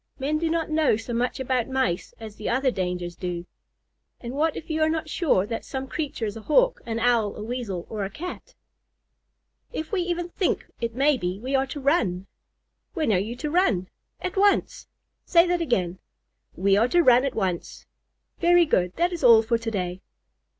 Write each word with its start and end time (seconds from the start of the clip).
Men 0.17 0.39
do 0.39 0.49
not 0.49 0.71
know 0.71 0.97
so 0.97 1.13
much 1.13 1.39
about 1.39 1.67
Mice 1.69 2.11
as 2.19 2.35
the 2.35 2.49
other 2.49 2.71
dangers 2.71 3.15
do." 3.15 3.45
"And 4.19 4.33
what 4.33 4.57
if 4.57 4.67
you 4.67 4.81
are 4.81 4.89
not 4.89 5.07
sure 5.09 5.45
that 5.45 5.63
some 5.63 5.85
creature 5.87 6.25
is 6.25 6.35
a 6.35 6.41
Hawk, 6.41 6.81
an 6.87 6.97
Owl, 6.97 7.35
a 7.35 7.43
Weasel, 7.43 7.85
or 7.87 8.03
a 8.03 8.09
Cat?" 8.09 8.55
"If 9.71 9.91
we 9.91 10.01
even 10.01 10.29
think 10.29 10.65
it 10.79 10.95
may 10.95 11.17
be, 11.19 11.37
we 11.39 11.53
are 11.53 11.67
to 11.67 11.79
run." 11.79 12.25
"When 12.95 13.13
are 13.13 13.19
you 13.19 13.35
to 13.35 13.51
run?" 13.51 13.89
"At 14.21 14.37
once." 14.37 14.87
"Say 15.23 15.45
that 15.45 15.61
again." 15.61 15.99
"We 16.55 16.75
are 16.77 16.87
to 16.87 17.03
run 17.03 17.23
at 17.23 17.35
once." 17.35 17.85
"Very 18.39 18.65
good. 18.65 18.95
That 18.95 19.13
is 19.13 19.23
all 19.23 19.43
for 19.43 19.59
to 19.59 19.69
day." 19.69 20.01